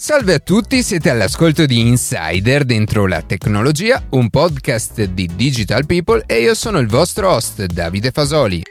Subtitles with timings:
[0.00, 6.22] Salve a tutti, siete all'ascolto di Insider dentro la tecnologia, un podcast di Digital People
[6.24, 8.62] e io sono il vostro host Davide Fasoli.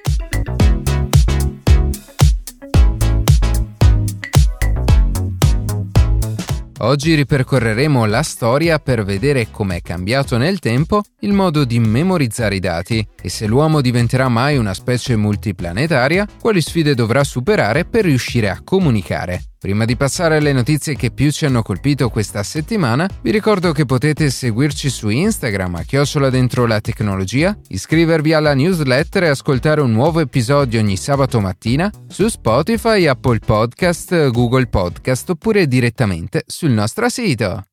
[6.80, 12.60] Oggi ripercorreremo la storia per vedere com'è cambiato nel tempo il modo di memorizzare i
[12.62, 18.50] dati e se l'uomo diventerà mai una specie multiplanetaria, quali sfide dovrà superare per riuscire
[18.50, 19.42] a comunicare.
[19.60, 23.86] Prima di passare alle notizie che più ci hanno colpito questa settimana, vi ricordo che
[23.86, 29.92] potete seguirci su Instagram a chiocciola dentro la tecnologia, iscrivervi alla newsletter e ascoltare un
[29.92, 37.10] nuovo episodio ogni sabato mattina su Spotify, Apple Podcast, Google Podcast oppure direttamente sul nostro
[37.10, 37.64] sito.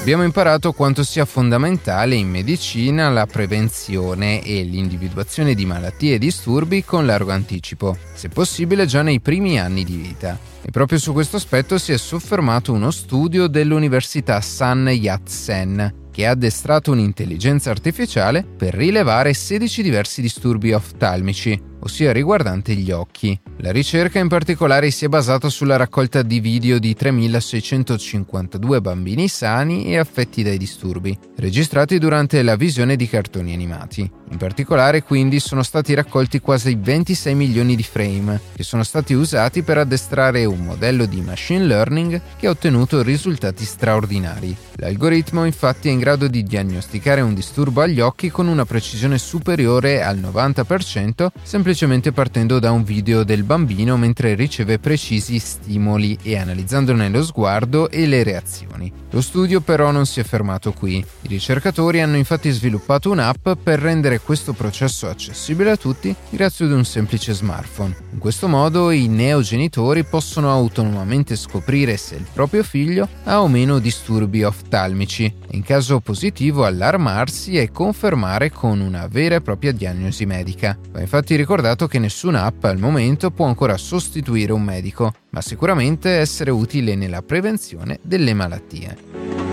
[0.00, 6.82] Abbiamo imparato quanto sia fondamentale in medicina la prevenzione e l'individuazione di malattie e disturbi
[6.82, 10.38] con largo anticipo, se possibile già nei primi anni di vita.
[10.62, 16.30] E proprio su questo aspetto si è soffermato uno studio dell'Università San Yat-sen, che ha
[16.30, 23.38] addestrato un'intelligenza artificiale per rilevare 16 diversi disturbi oftalmici, ossia riguardanti gli occhi.
[23.58, 29.86] La ricerca in particolare si è basata sulla raccolta di video di 3652 bambini sani
[29.86, 34.10] e affetti dai disturbi, registrati durante la visione di cartoni animati.
[34.30, 39.62] In particolare quindi sono stati raccolti quasi 26 milioni di frame, che sono stati usati
[39.62, 44.56] per addestrare un modello di machine learning che ha ottenuto risultati straordinari.
[44.76, 50.02] L'algoritmo infatti è in grado di diagnosticare un disturbo agli occhi con una precisione superiore
[50.02, 51.69] al 90% semplicemente
[52.12, 58.06] partendo da un video del bambino mentre riceve precisi stimoli e analizzandone lo sguardo e
[58.06, 58.92] le reazioni.
[59.12, 60.96] Lo studio però non si è fermato qui.
[60.96, 66.72] I ricercatori hanno infatti sviluppato un'app per rendere questo processo accessibile a tutti grazie ad
[66.72, 67.96] un semplice smartphone.
[68.12, 73.78] In questo modo i neogenitori possono autonomamente scoprire se il proprio figlio ha o meno
[73.80, 80.24] disturbi oftalmici e in caso positivo allarmarsi e confermare con una vera e propria diagnosi
[80.26, 80.78] medica.
[80.92, 86.08] Va infatti ricordato che nessuna app al momento può ancora sostituire un medico, ma sicuramente
[86.08, 89.49] essere utile nella prevenzione delle malattie.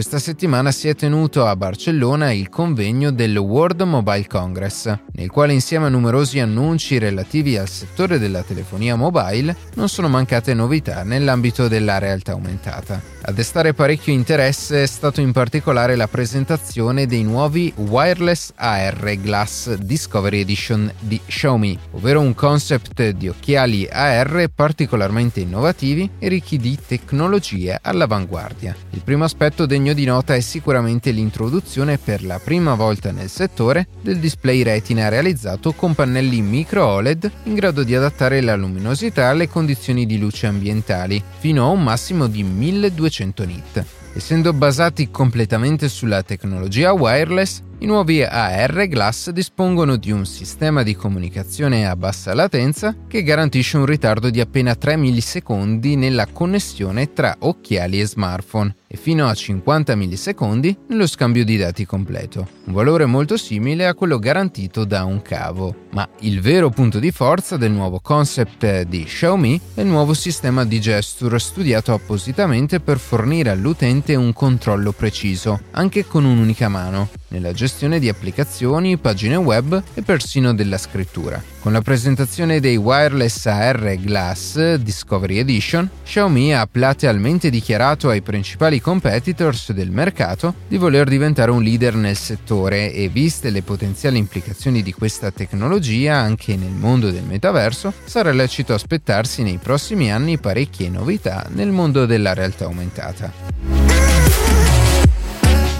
[0.00, 5.52] Questa settimana si è tenuto a Barcellona il convegno del World Mobile Congress, nel quale
[5.52, 11.68] insieme a numerosi annunci relativi al settore della telefonia mobile non sono mancate novità nell'ambito
[11.68, 13.18] della realtà aumentata.
[13.22, 19.74] A destare parecchio interesse è stato in particolare la presentazione dei nuovi Wireless AR Glass
[19.74, 26.78] Discovery Edition di Xiaomi, ovvero un concept di occhiali AR particolarmente innovativi e ricchi di
[26.84, 28.74] tecnologie all'avanguardia.
[28.92, 33.28] Il primo aspetto degno Degno di nota è sicuramente l'introduzione per la prima volta nel
[33.28, 39.26] settore del display retina realizzato con pannelli micro OLED in grado di adattare la luminosità
[39.26, 43.84] alle condizioni di luce ambientali, fino a un massimo di 1200 nit.
[44.14, 50.94] Essendo basati completamente sulla tecnologia wireless, i nuovi AR Glass dispongono di un sistema di
[50.94, 57.34] comunicazione a bassa latenza che garantisce un ritardo di appena 3 millisecondi nella connessione tra
[57.38, 63.06] occhiali e smartphone e fino a 50 millisecondi nello scambio di dati completo, un valore
[63.06, 65.86] molto simile a quello garantito da un cavo.
[65.92, 70.66] Ma il vero punto di forza del nuovo concept di Xiaomi è il nuovo sistema
[70.66, 77.52] di gesture studiato appositamente per fornire all'utente un controllo preciso, anche con un'unica mano, nella
[77.52, 81.42] gestione di applicazioni, pagine web e persino della scrittura.
[81.60, 88.80] Con la presentazione dei wireless AR Glass Discovery Edition, Xiaomi ha platealmente dichiarato ai principali
[88.80, 94.82] competitors del mercato di voler diventare un leader nel settore e viste le potenziali implicazioni
[94.82, 100.88] di questa tecnologia anche nel mondo del metaverso, sarà lecito aspettarsi nei prossimi anni parecchie
[100.88, 103.79] novità nel mondo della realtà aumentata.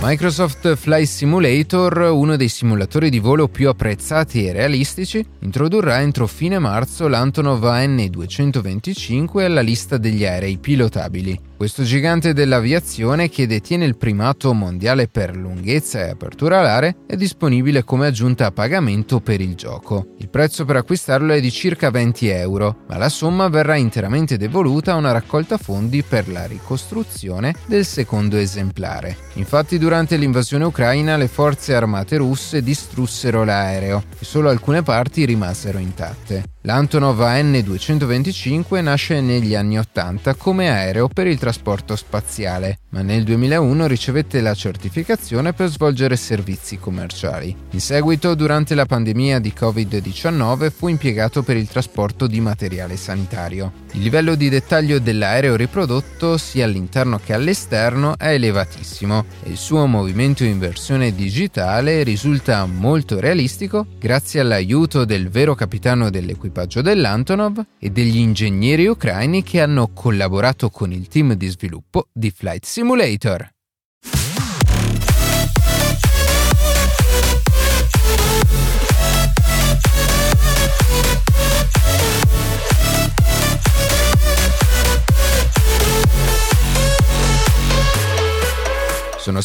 [0.02, 6.58] Microsoft Flight Simulator, uno dei simulatori di volo più apprezzati e realistici, introdurrà entro fine
[6.58, 11.50] marzo l'Antonov AN225 alla lista degli aerei pilotabili.
[11.61, 17.85] Questo gigante dell'aviazione, che detiene il primato mondiale per lunghezza e apertura alare, è disponibile
[17.85, 20.15] come aggiunta a pagamento per il gioco.
[20.21, 24.93] Il prezzo per acquistarlo è di circa 20 euro, ma la somma verrà interamente devoluta
[24.93, 29.15] a una raccolta fondi per la ricostruzione del secondo esemplare.
[29.35, 35.77] Infatti, durante l'invasione ucraina, le forze armate russe distrussero l'aereo e solo alcune parti rimasero
[35.77, 36.45] intatte.
[36.65, 43.87] L'Antonov AN-225 nasce negli anni 80 come aereo per il trasporto spaziale, ma nel 2001
[43.87, 47.57] ricevette la certificazione per svolgere servizi commerciali.
[47.71, 53.73] In seguito, durante la pandemia di Covid-19, fu impiegato per il trasporto di materiale sanitario.
[53.93, 59.87] Il livello di dettaglio dell'aereo riprodotto, sia all'interno che all'esterno, è elevatissimo e il suo
[59.87, 67.64] movimento in versione digitale risulta molto realistico grazie all'aiuto del vero capitano dell'equipaggio dell'equipaggio dell'Antonov
[67.79, 73.49] e degli ingegneri ucraini che hanno collaborato con il team di sviluppo di Flight Simulator.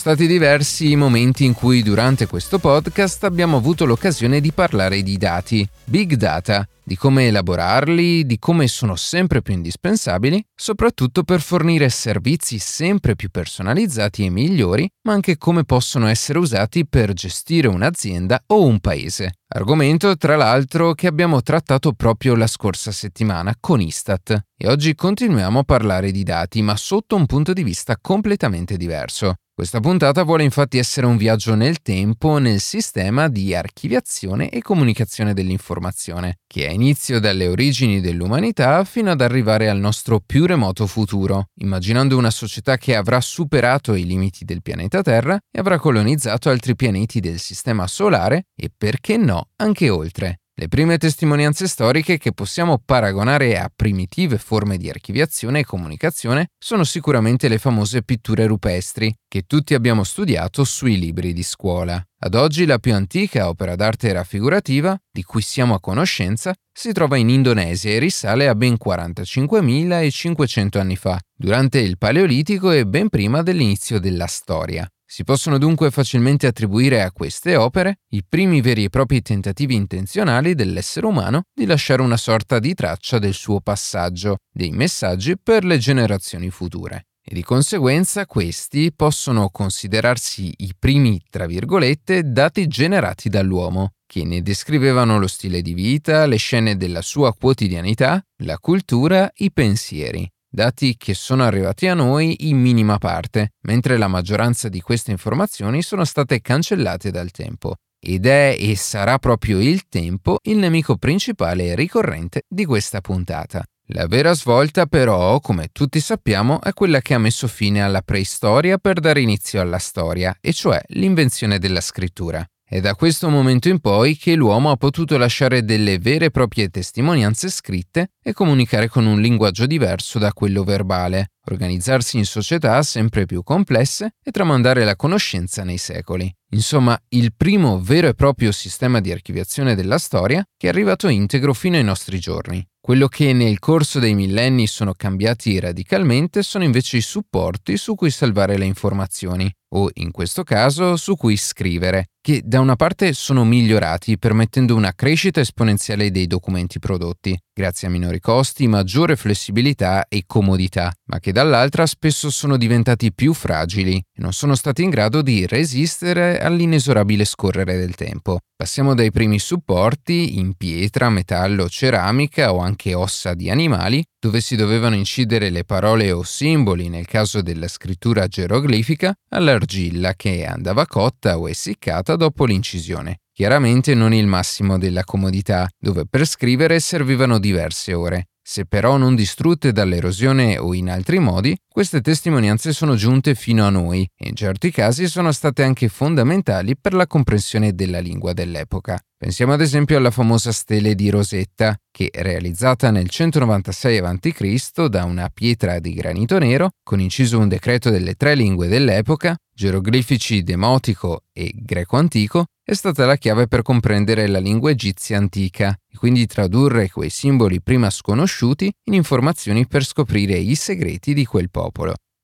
[0.06, 5.18] Stati diversi i momenti in cui durante questo podcast abbiamo avuto l'occasione di parlare di
[5.18, 11.90] dati, big data, di come elaborarli, di come sono sempre più indispensabili, soprattutto per fornire
[11.90, 18.44] servizi sempre più personalizzati e migliori, ma anche come possono essere usati per gestire un'azienda
[18.46, 19.38] o un paese.
[19.48, 24.40] Argomento, tra l'altro, che abbiamo trattato proprio la scorsa settimana con Istat.
[24.56, 29.38] E oggi continuiamo a parlare di dati, ma sotto un punto di vista completamente diverso.
[29.58, 35.34] Questa puntata vuole infatti essere un viaggio nel tempo nel sistema di archiviazione e comunicazione
[35.34, 41.52] dell'informazione, che ha inizio dalle origini dell'umanità fino ad arrivare al nostro più remoto futuro,
[41.62, 46.76] immaginando una società che avrà superato i limiti del pianeta Terra e avrà colonizzato altri
[46.76, 50.42] pianeti del Sistema Solare e, perché no, anche oltre.
[50.58, 56.86] Le prime testimonianze storiche che possiamo paragonare a primitive forme di archiviazione e comunicazione sono
[56.86, 62.02] sicuramente le famose pitture rupestri, che tutti abbiamo studiato sui libri di scuola.
[62.20, 67.18] Ad oggi la più antica opera d'arte raffigurativa, di cui siamo a conoscenza, si trova
[67.18, 73.44] in Indonesia e risale a ben 45.500 anni fa, durante il Paleolitico e ben prima
[73.44, 74.90] dell'inizio della storia.
[75.16, 80.56] Si possono dunque facilmente attribuire a queste opere i primi veri e propri tentativi intenzionali
[80.56, 85.78] dell'essere umano di lasciare una sorta di traccia del suo passaggio, dei messaggi per le
[85.78, 87.06] generazioni future.
[87.24, 94.42] E di conseguenza questi possono considerarsi i primi, tra virgolette, dati generati dall'uomo, che ne
[94.42, 100.96] descrivevano lo stile di vita, le scene della sua quotidianità, la cultura, i pensieri dati
[100.98, 106.04] che sono arrivati a noi in minima parte, mentre la maggioranza di queste informazioni sono
[106.04, 107.76] state cancellate dal tempo.
[108.00, 113.64] Ed è e sarà proprio il tempo il nemico principale e ricorrente di questa puntata.
[113.90, 118.80] La vera svolta però, come tutti sappiamo, è quella che ha messo fine alla preistoria
[118.80, 122.44] per dare inizio alla storia, e cioè l'invenzione della scrittura.
[122.76, 126.68] È da questo momento in poi che l'uomo ha potuto lasciare delle vere e proprie
[126.68, 133.26] testimonianze scritte e comunicare con un linguaggio diverso da quello verbale, organizzarsi in società sempre
[133.26, 136.34] più complesse e tramandare la conoscenza nei secoli.
[136.52, 141.54] Insomma, il primo vero e proprio sistema di archiviazione della storia che è arrivato integro
[141.54, 142.66] fino ai nostri giorni.
[142.86, 148.12] Quello che nel corso dei millenni sono cambiati radicalmente sono invece i supporti su cui
[148.12, 153.44] salvare le informazioni, o in questo caso su cui scrivere, che da una parte sono
[153.44, 160.26] migliorati permettendo una crescita esponenziale dei documenti prodotti, grazie a minori costi, maggiore flessibilità e
[160.28, 165.22] comodità, ma che dall'altra spesso sono diventati più fragili e non sono stati in grado
[165.22, 168.40] di resistere all'inesorabile scorrere del tempo.
[168.56, 174.56] Passiamo dai primi supporti in pietra, metallo, ceramica o anche ossa di animali, dove si
[174.56, 181.38] dovevano incidere le parole o simboli nel caso della scrittura geroglifica, all'argilla che andava cotta
[181.38, 183.18] o essiccata dopo l'incisione.
[183.34, 188.28] Chiaramente non il massimo della comodità, dove per scrivere servivano diverse ore.
[188.48, 193.70] Se però non distrutte dall'erosione o in altri modi, queste testimonianze sono giunte fino a
[193.70, 198.98] noi e in certi casi sono state anche fondamentali per la comprensione della lingua dell'epoca.
[199.18, 204.86] Pensiamo ad esempio alla famosa stele di Rosetta, che realizzata nel 196 a.C.
[204.86, 210.44] da una pietra di granito nero, con inciso un decreto delle tre lingue dell'epoca, geroglifici
[210.44, 215.98] demotico e greco antico, è stata la chiave per comprendere la lingua egizia antica e
[215.98, 221.65] quindi tradurre quei simboli prima sconosciuti in informazioni per scoprire i segreti di quel popolo.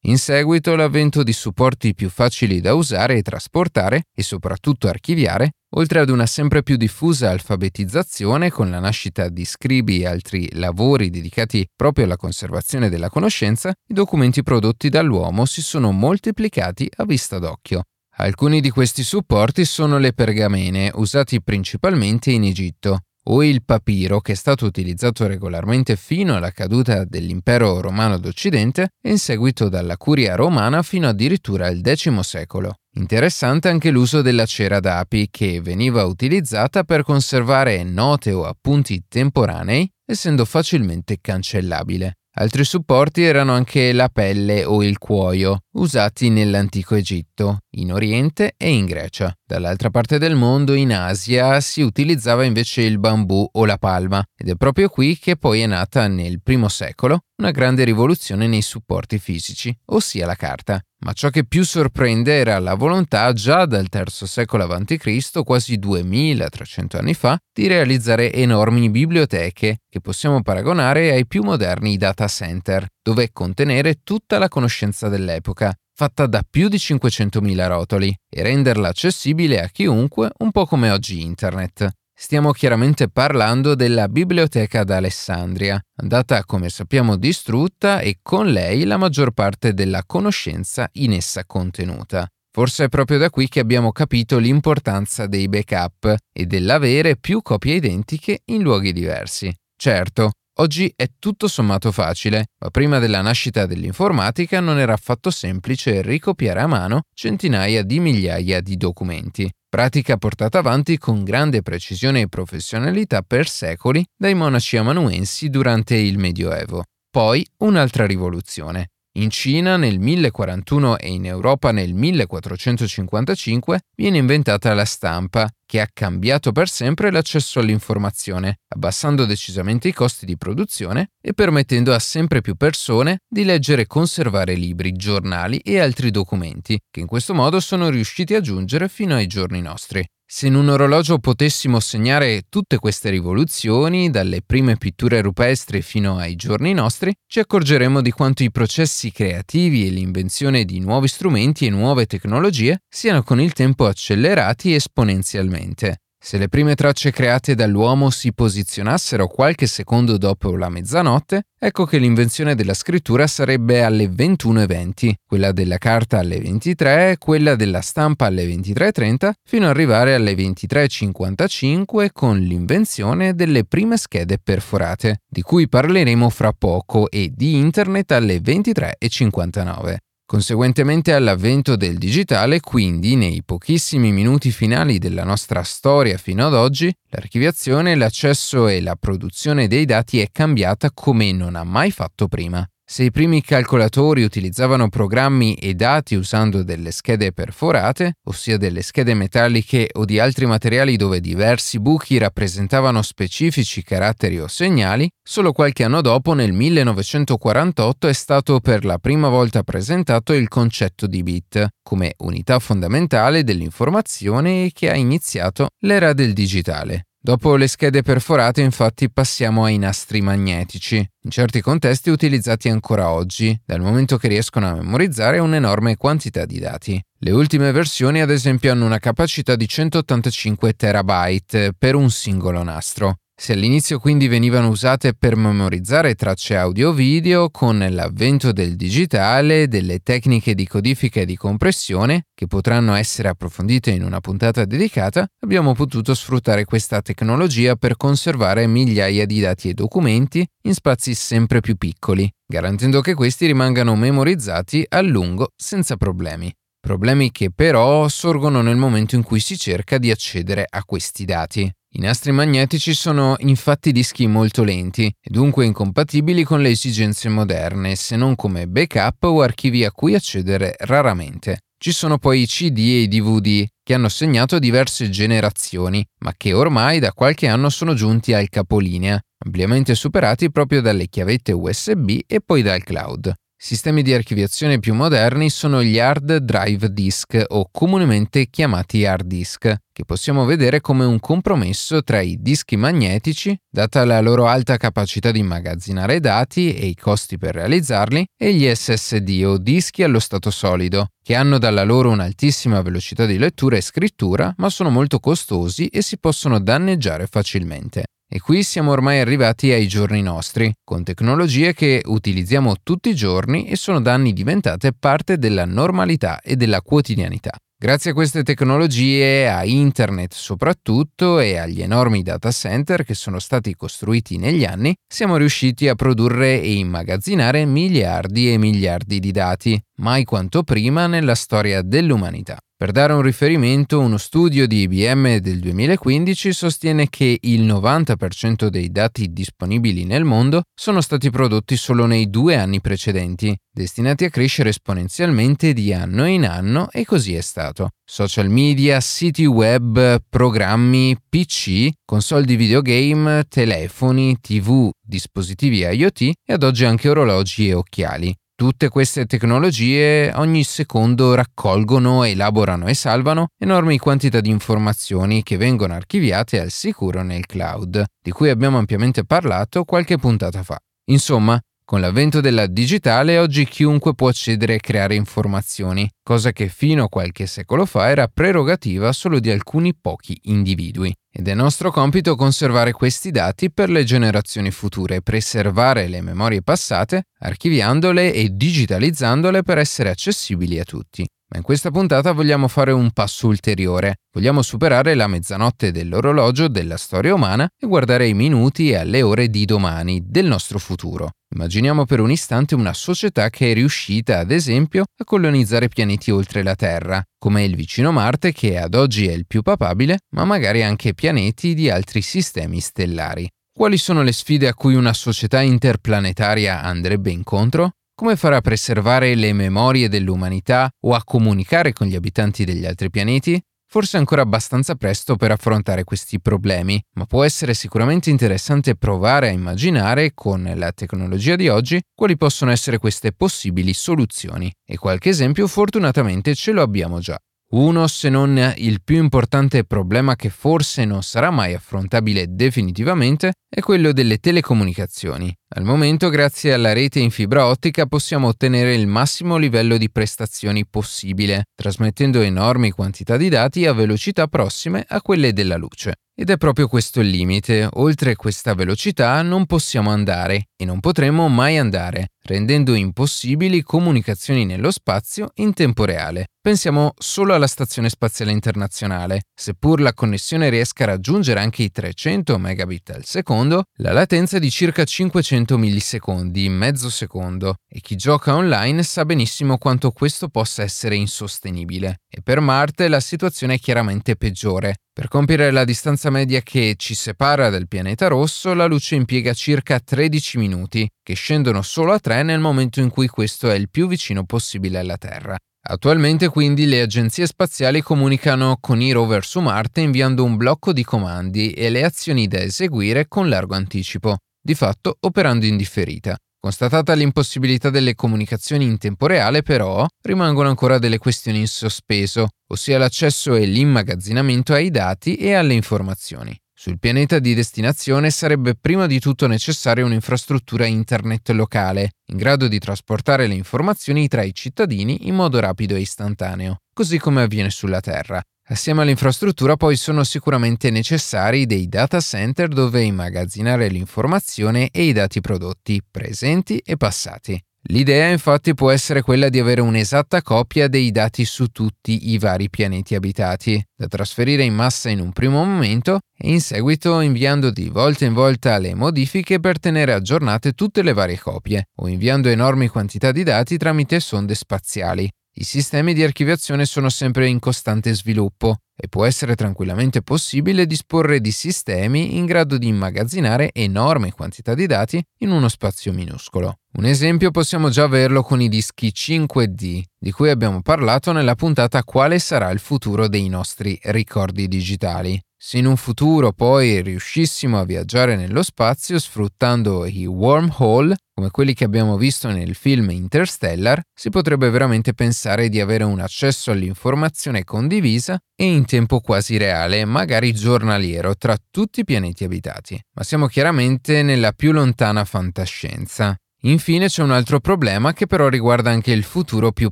[0.06, 6.00] In seguito l'avvento di supporti più facili da usare e trasportare e soprattutto archiviare, oltre
[6.00, 11.68] ad una sempre più diffusa alfabetizzazione con la nascita di scribi e altri lavori dedicati
[11.76, 17.84] proprio alla conservazione della conoscenza, i documenti prodotti dall'uomo si sono moltiplicati a vista d'occhio.
[18.18, 23.02] Alcuni di questi supporti sono le pergamene, usati principalmente in Egitto.
[23.24, 29.12] O il papiro che è stato utilizzato regolarmente fino alla caduta dell'impero romano d'Occidente e
[29.12, 32.76] in seguito dalla curia romana fino addirittura al X secolo.
[32.96, 39.90] Interessante anche l'uso della cera d'api che veniva utilizzata per conservare note o appunti temporanei
[40.06, 42.18] essendo facilmente cancellabile.
[42.36, 48.72] Altri supporti erano anche la pelle o il cuoio, usati nell'antico Egitto, in Oriente e
[48.72, 49.34] in Grecia.
[49.52, 54.48] Dall'altra parte del mondo, in Asia, si utilizzava invece il bambù o la palma, ed
[54.48, 59.20] è proprio qui che poi è nata nel I secolo una grande rivoluzione nei supporti
[59.20, 60.80] fisici, ossia la carta.
[61.00, 66.98] Ma ciò che più sorprende era la volontà già dal III secolo a.C., quasi 2300
[66.98, 73.32] anni fa, di realizzare enormi biblioteche che possiamo paragonare ai più moderni data center, dove
[73.34, 79.68] contenere tutta la conoscenza dell'epoca, fatta da più di 500.000 rotoli, e renderla accessibile a
[79.68, 81.88] chiunque, un po' come oggi Internet.
[82.12, 89.30] Stiamo chiaramente parlando della Biblioteca d'Alessandria, andata come sappiamo distrutta e con lei la maggior
[89.30, 92.28] parte della conoscenza in essa contenuta.
[92.52, 97.76] Forse è proprio da qui che abbiamo capito l'importanza dei backup e dell'avere più copie
[97.76, 99.56] identiche in luoghi diversi.
[99.76, 106.02] Certo, oggi è tutto sommato facile, ma prima della nascita dell'informatica non era affatto semplice
[106.02, 112.28] ricopiare a mano centinaia di migliaia di documenti pratica portata avanti con grande precisione e
[112.28, 116.84] professionalità per secoli dai monaci amanuensi durante il Medioevo.
[117.10, 118.91] Poi un'altra rivoluzione.
[119.16, 125.90] In Cina nel 1041 e in Europa nel 1455 viene inventata la stampa, che ha
[125.92, 132.40] cambiato per sempre l'accesso all'informazione, abbassando decisamente i costi di produzione e permettendo a sempre
[132.40, 137.60] più persone di leggere e conservare libri, giornali e altri documenti, che in questo modo
[137.60, 140.08] sono riusciti a giungere fino ai giorni nostri.
[140.34, 146.38] Se in un orologio potessimo segnare tutte queste rivoluzioni, dalle prime pitture rupestri fino ai
[146.38, 151.70] giorni nostri, ci accorgeremo di quanto i processi creativi e l'invenzione di nuovi strumenti e
[151.70, 155.98] nuove tecnologie siano con il tempo accelerati esponenzialmente.
[156.24, 161.98] Se le prime tracce create dall'uomo si posizionassero qualche secondo dopo la mezzanotte, ecco che
[161.98, 168.46] l'invenzione della scrittura sarebbe alle 21.20, quella della carta alle 23, quella della stampa alle
[168.46, 176.30] 23.30, fino ad arrivare alle 23.55 con l'invenzione delle prime schede perforate, di cui parleremo
[176.30, 179.96] fra poco, e di Internet alle 23.59.
[180.32, 186.90] Conseguentemente all'avvento del digitale, quindi nei pochissimi minuti finali della nostra storia fino ad oggi,
[187.10, 192.66] l'archiviazione, l'accesso e la produzione dei dati è cambiata come non ha mai fatto prima.
[192.92, 199.14] Se i primi calcolatori utilizzavano programmi e dati usando delle schede perforate, ossia delle schede
[199.14, 205.86] metalliche o di altri materiali dove diversi buchi rappresentavano specifici caratteri o segnali, solo qualche
[205.86, 211.68] anno dopo, nel 1948, è stato per la prima volta presentato il concetto di bit
[211.82, 217.06] come unità fondamentale dell'informazione che ha iniziato l'era del digitale.
[217.24, 223.56] Dopo le schede perforate infatti passiamo ai nastri magnetici, in certi contesti utilizzati ancora oggi,
[223.64, 227.00] dal momento che riescono a memorizzare un'enorme quantità di dati.
[227.20, 233.18] Le ultime versioni ad esempio hanno una capacità di 185 terabyte per un singolo nastro.
[233.42, 240.54] Se all'inizio quindi venivano usate per memorizzare tracce audio-video, con l'avvento del digitale, delle tecniche
[240.54, 246.14] di codifica e di compressione, che potranno essere approfondite in una puntata dedicata, abbiamo potuto
[246.14, 252.32] sfruttare questa tecnologia per conservare migliaia di dati e documenti in spazi sempre più piccoli,
[252.46, 256.54] garantendo che questi rimangano memorizzati a lungo senza problemi.
[256.80, 261.72] Problemi che però sorgono nel momento in cui si cerca di accedere a questi dati.
[261.94, 267.96] I nastri magnetici sono infatti dischi molto lenti e dunque incompatibili con le esigenze moderne,
[267.96, 271.64] se non come backup o archivi a cui accedere raramente.
[271.78, 276.54] Ci sono poi i CD e i DVD che hanno segnato diverse generazioni, ma che
[276.54, 282.40] ormai da qualche anno sono giunti al capolinea, ampiamente superati proprio dalle chiavette USB e
[282.40, 283.34] poi dal cloud.
[283.64, 289.76] Sistemi di archiviazione più moderni sono gli hard drive disk o comunemente chiamati hard disk,
[289.94, 295.30] che possiamo vedere come un compromesso tra i dischi magnetici, data la loro alta capacità
[295.30, 300.50] di immagazzinare dati e i costi per realizzarli, e gli SSD o dischi allo stato
[300.50, 305.86] solido, che hanno dalla loro un'altissima velocità di lettura e scrittura, ma sono molto costosi
[305.86, 308.06] e si possono danneggiare facilmente.
[308.34, 313.68] E qui siamo ormai arrivati ai giorni nostri, con tecnologie che utilizziamo tutti i giorni
[313.68, 317.52] e sono da anni diventate parte della normalità e della quotidianità.
[317.78, 323.76] Grazie a queste tecnologie, a internet soprattutto e agli enormi data center che sono stati
[323.76, 330.24] costruiti negli anni, siamo riusciti a produrre e immagazzinare miliardi e miliardi di dati, mai
[330.24, 332.60] quanto prima nella storia dell'umanità.
[332.82, 338.90] Per dare un riferimento, uno studio di IBM del 2015 sostiene che il 90% dei
[338.90, 344.70] dati disponibili nel mondo sono stati prodotti solo nei due anni precedenti, destinati a crescere
[344.70, 347.90] esponenzialmente di anno in anno e così è stato.
[348.04, 356.64] Social media, siti web, programmi, PC, console di videogame, telefoni, tv, dispositivi IoT e ad
[356.64, 358.36] oggi anche orologi e occhiali.
[358.62, 365.96] Tutte queste tecnologie ogni secondo raccolgono, elaborano e salvano enormi quantità di informazioni che vengono
[365.96, 370.78] archiviate al sicuro nel cloud, di cui abbiamo ampiamente parlato qualche puntata fa.
[371.06, 371.60] Insomma,
[371.92, 377.10] con l'avvento della digitale oggi chiunque può accedere e creare informazioni, cosa che fino a
[377.10, 381.14] qualche secolo fa era prerogativa solo di alcuni pochi individui.
[381.30, 387.24] Ed è nostro compito conservare questi dati per le generazioni future, preservare le memorie passate,
[387.40, 391.28] archiviandole e digitalizzandole per essere accessibili a tutti.
[391.52, 394.20] Ma in questa puntata vogliamo fare un passo ulteriore.
[394.32, 399.50] Vogliamo superare la mezzanotte dell'orologio della storia umana e guardare ai minuti e alle ore
[399.50, 401.32] di domani, del nostro futuro.
[401.54, 406.64] Immaginiamo per un istante una società che è riuscita, ad esempio, a colonizzare pianeti oltre
[406.64, 410.84] la Terra, come il vicino Marte che ad oggi è il più papabile, ma magari
[410.84, 413.46] anche pianeti di altri sistemi stellari.
[413.74, 417.92] Quali sono le sfide a cui una società interplanetaria andrebbe incontro?
[418.22, 423.10] Come farà a preservare le memorie dell'umanità o a comunicare con gli abitanti degli altri
[423.10, 423.60] pianeti?
[423.88, 429.48] Forse è ancora abbastanza presto per affrontare questi problemi, ma può essere sicuramente interessante provare
[429.48, 434.72] a immaginare, con la tecnologia di oggi, quali possono essere queste possibili soluzioni.
[434.86, 437.40] E qualche esempio fortunatamente ce lo abbiamo già.
[437.72, 443.80] Uno, se non il più importante problema che forse non sarà mai affrontabile definitivamente, è
[443.80, 445.52] quello delle telecomunicazioni.
[445.74, 450.86] Al momento, grazie alla rete in fibra ottica, possiamo ottenere il massimo livello di prestazioni
[450.86, 456.16] possibile, trasmettendo enormi quantità di dati a velocità prossime a quelle della luce.
[456.36, 461.48] Ed è proprio questo il limite, oltre questa velocità non possiamo andare e non potremo
[461.50, 466.48] mai andare, rendendo impossibili comunicazioni nello spazio in tempo reale.
[466.60, 469.42] Pensiamo solo alla Stazione Spaziale Internazionale.
[469.54, 474.60] Seppur la connessione riesca a raggiungere anche i 300 megabit al secondo, la latenza è
[474.60, 480.84] di circa 500 millisecondi, mezzo secondo, e chi gioca online sa benissimo quanto questo possa
[480.84, 482.22] essere insostenibile.
[482.30, 484.98] E per Marte la situazione è chiaramente peggiore.
[485.14, 490.00] Per compiere la distanza media che ci separa dal pianeta rosso, la luce impiega circa
[490.00, 494.08] 13 minuti, che scendono solo a 3 nel momento in cui questo è il più
[494.08, 495.58] vicino possibile alla Terra.
[495.84, 501.04] Attualmente quindi le agenzie spaziali comunicano con i rover su Marte inviando un blocco di
[501.04, 506.38] comandi e le azioni da eseguire con largo anticipo, di fatto operando in differita.
[506.60, 513.00] Constatata l'impossibilità delle comunicazioni in tempo reale, però, rimangono ancora delle questioni in sospeso, ossia
[513.00, 516.56] l'accesso e l'immagazzinamento ai dati e alle informazioni.
[516.72, 522.80] Sul pianeta di destinazione sarebbe prima di tutto necessaria un'infrastruttura internet locale, in grado di
[522.80, 528.02] trasportare le informazioni tra i cittadini in modo rapido e istantaneo, così come avviene sulla
[528.02, 528.42] Terra.
[528.72, 535.42] Assieme all'infrastruttura poi sono sicuramente necessari dei data center dove immagazzinare l'informazione e i dati
[535.42, 537.62] prodotti, presenti e passati.
[537.90, 542.70] L'idea infatti può essere quella di avere un'esatta copia dei dati su tutti i vari
[542.70, 547.90] pianeti abitati, da trasferire in massa in un primo momento e in seguito inviando di
[547.90, 552.88] volta in volta le modifiche per tenere aggiornate tutte le varie copie, o inviando enormi
[552.88, 555.30] quantità di dati tramite sonde spaziali.
[555.54, 561.42] I sistemi di archiviazione sono sempre in costante sviluppo e può essere tranquillamente possibile disporre
[561.42, 566.78] di sistemi in grado di immagazzinare enormi quantità di dati in uno spazio minuscolo.
[566.94, 572.04] Un esempio possiamo già averlo con i dischi 5D, di cui abbiamo parlato nella puntata
[572.04, 575.38] Quale sarà il futuro dei nostri ricordi digitali.
[575.64, 581.76] Se in un futuro poi riuscissimo a viaggiare nello spazio sfruttando i wormhole, come quelli
[581.76, 587.64] che abbiamo visto nel film Interstellar, si potrebbe veramente pensare di avere un accesso all'informazione
[587.64, 593.00] condivisa e in tempo quasi reale, magari giornaliero, tra tutti i pianeti abitati.
[593.14, 596.36] Ma siamo chiaramente nella più lontana fantascienza.
[596.64, 599.92] Infine c'è un altro problema che però riguarda anche il futuro più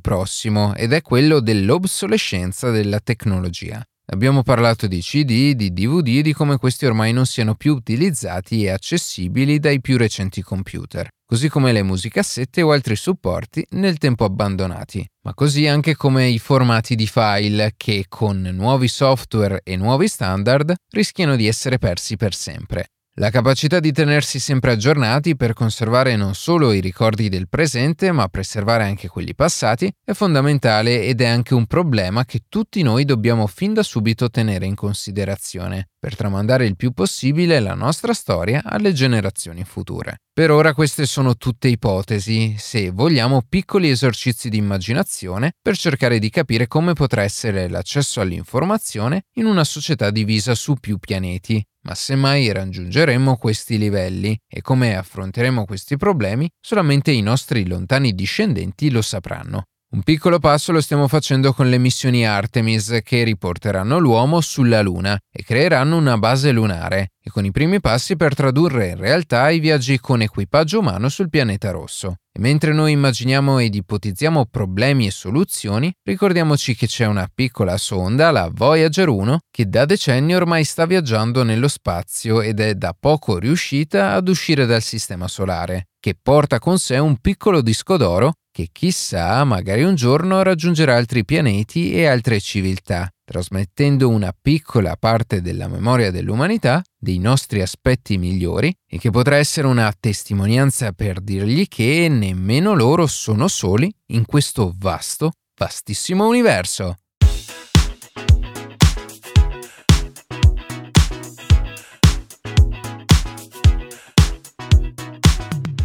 [0.00, 3.80] prossimo ed è quello dell'obsolescenza della tecnologia.
[4.12, 8.64] Abbiamo parlato di CD, di DVD e di come questi ormai non siano più utilizzati
[8.64, 14.24] e accessibili dai più recenti computer, così come le musicassette o altri supporti nel tempo
[14.24, 20.08] abbandonati, ma così anche come i formati di file che con nuovi software e nuovi
[20.08, 22.88] standard rischiano di essere persi per sempre.
[23.14, 28.28] La capacità di tenersi sempre aggiornati per conservare non solo i ricordi del presente, ma
[28.28, 33.48] preservare anche quelli passati, è fondamentale ed è anche un problema che tutti noi dobbiamo
[33.48, 38.92] fin da subito tenere in considerazione, per tramandare il più possibile la nostra storia alle
[38.92, 40.20] generazioni future.
[40.32, 46.30] Per ora queste sono tutte ipotesi, se vogliamo piccoli esercizi di immaginazione per cercare di
[46.30, 52.14] capire come potrà essere l'accesso all'informazione in una società divisa su più pianeti, ma se
[52.16, 59.02] mai raggiungeremo questi livelli e come affronteremo questi problemi, solamente i nostri lontani discendenti lo
[59.02, 59.64] sapranno.
[59.92, 65.18] Un piccolo passo lo stiamo facendo con le missioni Artemis che riporteranno l'uomo sulla Luna
[65.28, 69.58] e creeranno una base lunare e con i primi passi per tradurre in realtà i
[69.58, 72.18] viaggi con equipaggio umano sul pianeta rosso.
[72.32, 78.30] E mentre noi immaginiamo ed ipotizziamo problemi e soluzioni, ricordiamoci che c'è una piccola sonda,
[78.30, 83.38] la Voyager 1, che da decenni ormai sta viaggiando nello spazio ed è da poco
[83.38, 88.68] riuscita ad uscire dal Sistema Solare, che porta con sé un piccolo disco d'oro che
[88.72, 95.68] chissà magari un giorno raggiungerà altri pianeti e altre civiltà, trasmettendo una piccola parte della
[95.68, 102.08] memoria dell'umanità, dei nostri aspetti migliori, e che potrà essere una testimonianza per dirgli che
[102.10, 106.99] nemmeno loro sono soli in questo vasto, vastissimo universo.